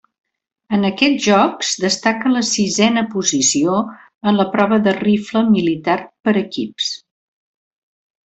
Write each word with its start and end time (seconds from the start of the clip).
En 0.75 0.85
aquests 0.87 1.19
Jocs 1.25 1.73
destaca 1.83 2.31
la 2.35 2.41
sisena 2.51 3.03
posició 3.11 3.75
en 4.31 4.41
la 4.41 4.47
prova 4.57 4.81
de 4.87 4.95
rifle 4.97 5.45
militar 5.53 5.99
per 6.29 6.35
equips. 6.45 6.91